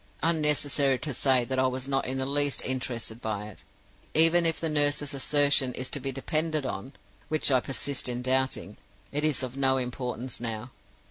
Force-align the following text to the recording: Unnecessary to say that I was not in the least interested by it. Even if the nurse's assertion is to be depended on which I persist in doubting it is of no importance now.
Unnecessary 0.23 0.97
to 0.97 1.13
say 1.13 1.45
that 1.45 1.59
I 1.59 1.67
was 1.67 1.87
not 1.87 2.07
in 2.07 2.17
the 2.17 2.25
least 2.25 2.63
interested 2.65 3.21
by 3.21 3.49
it. 3.49 3.63
Even 4.15 4.47
if 4.47 4.59
the 4.59 4.67
nurse's 4.67 5.13
assertion 5.13 5.75
is 5.75 5.91
to 5.91 5.99
be 5.99 6.11
depended 6.11 6.65
on 6.65 6.93
which 7.29 7.51
I 7.51 7.59
persist 7.59 8.09
in 8.09 8.23
doubting 8.23 8.77
it 9.11 9.23
is 9.23 9.43
of 9.43 9.55
no 9.55 9.77
importance 9.77 10.39
now. 10.39 10.71